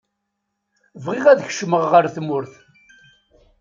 bɣiɣ 1.03 1.25
ad 1.27 1.39
kecmaɣ 1.47 1.83
ɣer 1.91 2.05
tmurt. 2.15 2.53